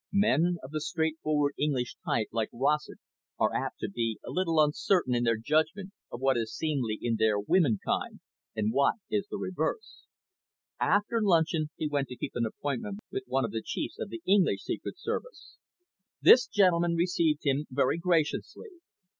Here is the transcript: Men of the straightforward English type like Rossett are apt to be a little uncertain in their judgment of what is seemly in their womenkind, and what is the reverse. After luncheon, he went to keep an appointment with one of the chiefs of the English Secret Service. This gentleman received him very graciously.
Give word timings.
Men 0.13 0.57
of 0.63 0.71
the 0.71 0.81
straightforward 0.81 1.53
English 1.59 1.93
type 2.03 2.29
like 2.31 2.49
Rossett 2.51 2.97
are 3.37 3.53
apt 3.53 3.77
to 3.81 3.87
be 3.87 4.17
a 4.25 4.31
little 4.31 4.59
uncertain 4.59 5.13
in 5.13 5.23
their 5.25 5.37
judgment 5.37 5.91
of 6.11 6.19
what 6.19 6.37
is 6.37 6.55
seemly 6.55 6.97
in 6.99 7.17
their 7.19 7.37
womenkind, 7.39 8.19
and 8.55 8.73
what 8.73 8.95
is 9.11 9.27
the 9.27 9.37
reverse. 9.37 10.07
After 10.79 11.21
luncheon, 11.21 11.69
he 11.75 11.87
went 11.87 12.07
to 12.07 12.15
keep 12.15 12.31
an 12.33 12.47
appointment 12.47 13.01
with 13.11 13.25
one 13.27 13.45
of 13.45 13.51
the 13.51 13.61
chiefs 13.63 13.99
of 13.99 14.09
the 14.09 14.23
English 14.25 14.63
Secret 14.63 14.97
Service. 14.97 15.59
This 16.19 16.47
gentleman 16.47 16.95
received 16.95 17.41
him 17.43 17.67
very 17.69 17.99
graciously. 17.99 18.69